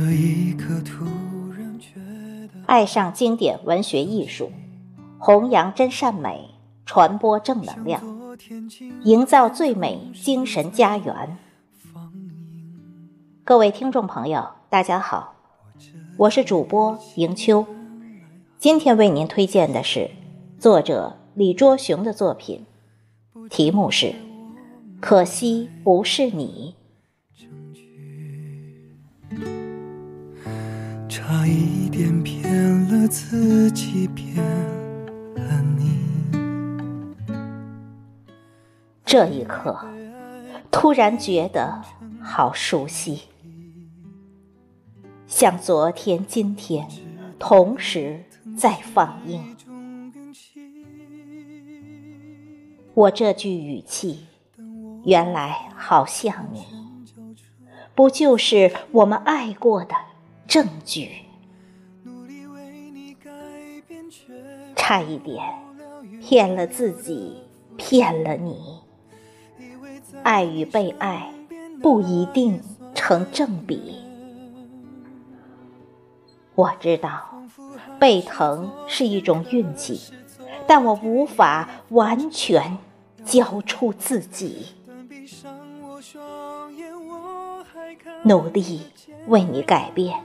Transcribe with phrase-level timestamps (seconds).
[0.00, 1.04] 这一刻突
[1.52, 2.00] 然觉
[2.46, 4.50] 得，爱上经典文学艺术，
[5.18, 6.54] 弘扬真善美，
[6.86, 8.02] 传播正能量，
[9.04, 11.36] 营造最美精神家园。
[13.44, 15.34] 各位听众朋友，大家好，
[16.16, 17.66] 我是主播迎秋。
[18.58, 20.10] 今天为您推荐的是
[20.58, 22.64] 作者李卓雄的作品，
[23.50, 24.06] 题目是
[24.98, 26.74] 《可惜不是你》。
[31.40, 32.52] 差一点骗
[32.90, 34.44] 了自己，骗
[35.36, 35.98] 了你。
[39.06, 39.82] 这一刻，
[40.70, 41.80] 突然觉得
[42.20, 43.22] 好熟悉，
[45.26, 46.86] 像昨天、今天
[47.38, 48.22] 同时
[48.54, 49.56] 在放映。
[52.92, 54.26] 我这句语气，
[55.06, 56.66] 原来好像你，
[57.94, 59.94] 不就是我们爱过的
[60.46, 61.08] 证据？
[64.90, 65.40] 差一点
[66.20, 67.44] 骗了自己，
[67.76, 68.80] 骗了你。
[70.24, 71.32] 爱与被爱
[71.80, 72.60] 不一定
[72.92, 74.00] 成正比。
[76.56, 77.40] 我知道
[78.00, 80.12] 被疼是一种运气，
[80.66, 82.76] 但我无法完全
[83.24, 84.66] 交出自己。
[88.24, 88.80] 努力
[89.28, 90.18] 为你改变，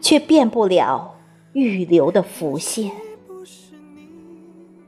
[0.00, 1.14] 却变不了
[1.52, 2.90] 预留的浮现。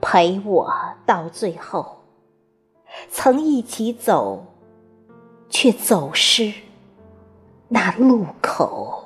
[0.00, 0.72] 陪我
[1.04, 1.98] 到最后，
[3.10, 4.44] 曾一起走，
[5.50, 6.52] 却走失
[7.68, 9.04] 那路口。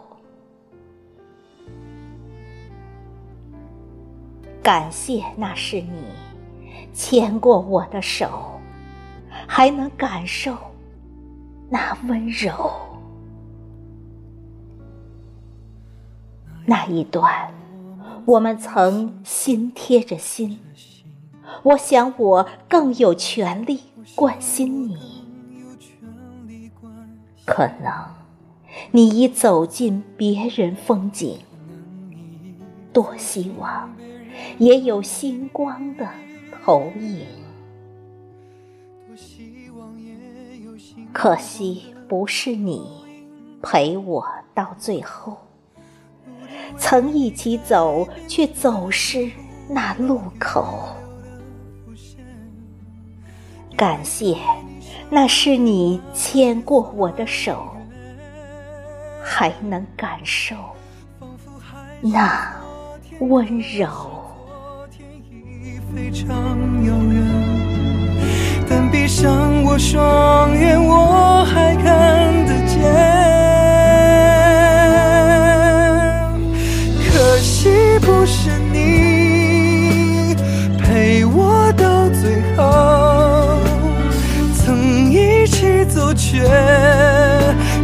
[4.62, 6.04] 感谢那是你
[6.94, 8.60] 牵过我的手，
[9.48, 10.56] 还能感受
[11.69, 12.52] 那温柔。
[16.64, 17.52] 那一段。
[18.24, 20.58] 我们曾心贴着心，
[21.64, 23.80] 我想我更有权利
[24.14, 24.96] 关心你。
[27.44, 27.92] 可能
[28.92, 31.38] 你已走进别人风景，
[32.92, 33.92] 多希望
[34.58, 36.08] 也有星光的
[36.64, 37.26] 投影。
[41.12, 42.88] 可惜不是你
[43.60, 45.36] 陪我到最后。
[46.78, 49.30] 曾一起走，却走失
[49.68, 50.88] 那路口。
[53.76, 54.36] 感谢，
[55.10, 57.66] 那是你牵过我的手，
[59.22, 60.54] 还能感受
[62.00, 62.54] 那
[63.20, 63.88] 温柔。
[68.68, 70.81] 但闭上我双眼，
[86.14, 86.42] 却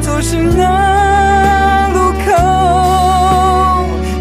[0.01, 2.27] 走是那路口，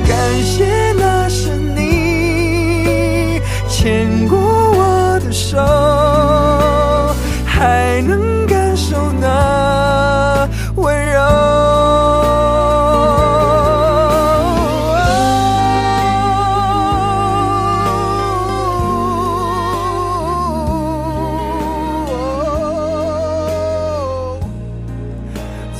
[0.08, 5.58] 感谢那是你牵过我的手，
[7.46, 8.27] 还能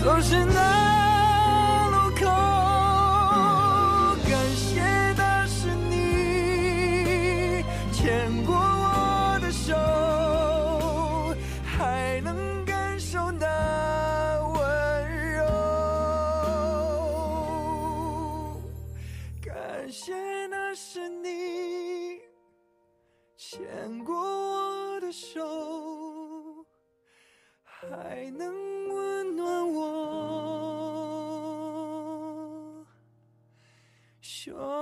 [0.08, 2.24] 总是那路口，
[4.24, 4.80] 感谢
[5.16, 7.62] 的是你
[7.92, 9.76] 牵过我的手，
[11.66, 13.46] 还能感受那
[14.54, 14.62] 温
[15.34, 15.44] 柔。
[19.44, 20.16] 感谢
[20.48, 22.22] 那是你
[23.36, 23.60] 牵
[24.06, 26.66] 过我的手，
[27.62, 28.56] 还能。
[34.48, 34.77] Sure